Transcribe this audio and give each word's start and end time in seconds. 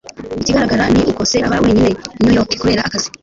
ikigaragara 0.41 0.85
ni 0.93 1.01
uko 1.11 1.21
se 1.31 1.37
aba 1.47 1.57
wenyine 1.63 1.89
i 1.93 1.95
new 2.23 2.33
york 2.37 2.51
kubera 2.61 2.81
akazi 2.87 3.09